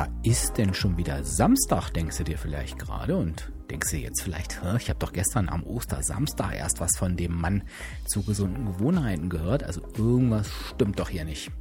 [0.00, 4.22] Ja, ist denn schon wieder Samstag, denkst du dir vielleicht gerade und denkst du jetzt
[4.22, 7.62] vielleicht, ich habe doch gestern am Ostersamstag erst was von dem Mann
[8.04, 11.52] zu gesunden Gewohnheiten gehört, also irgendwas stimmt doch hier nicht.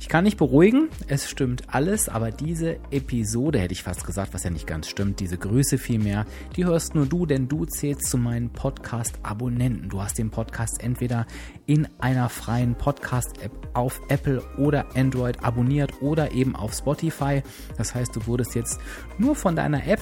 [0.00, 4.42] Ich kann nicht beruhigen, es stimmt alles, aber diese Episode hätte ich fast gesagt, was
[4.42, 8.18] ja nicht ganz stimmt, diese Grüße vielmehr, die hörst nur du, denn du zählst zu
[8.18, 9.88] meinen Podcast-Abonnenten.
[9.88, 11.26] Du hast den Podcast entweder
[11.66, 17.42] in einer freien Podcast-App auf Apple oder Android abonniert oder eben auf Spotify.
[17.82, 18.80] Das heißt, du wurdest jetzt
[19.18, 19.98] nur von deiner App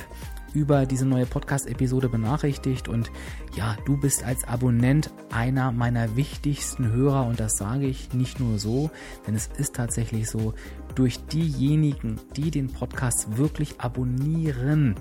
[0.52, 3.10] über diese neue Podcast-Episode benachrichtigt und
[3.56, 8.58] ja, du bist als Abonnent einer meiner wichtigsten Hörer und das sage ich nicht nur
[8.58, 8.90] so,
[9.26, 10.52] denn es ist tatsächlich so,
[10.94, 14.96] durch diejenigen, die den Podcast wirklich abonnieren,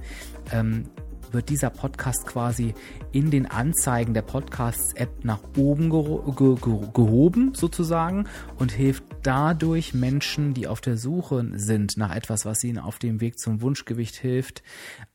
[0.54, 0.86] ähm,
[1.34, 2.74] wird dieser Podcast quasi
[3.12, 8.28] in den Anzeigen der Podcasts-App nach oben ge ge gehoben sozusagen
[8.58, 13.22] und hilft dadurch Menschen, die auf der Suche sind nach etwas, was ihnen auf dem
[13.22, 14.64] Weg zum Wunschgewicht hilft,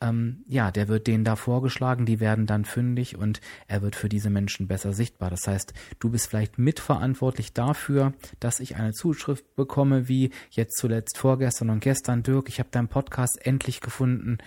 [0.01, 4.09] ähm, ja, der wird denen da vorgeschlagen, die werden dann fündig und er wird für
[4.09, 5.31] diese Menschen besser sichtbar.
[5.31, 11.19] Das heißt, du bist vielleicht mitverantwortlich dafür, dass ich eine Zuschrift bekomme, wie jetzt zuletzt
[11.19, 14.39] vorgestern und gestern, Dirk, ich habe deinen Podcast endlich gefunden.